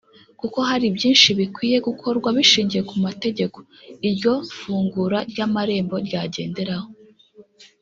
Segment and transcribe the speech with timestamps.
[0.39, 3.57] kuko hari byinshi bikwiye gukorwa bishingiye ku mategeko
[4.07, 6.87] iryo fungura ry’amarembo ryagenderaho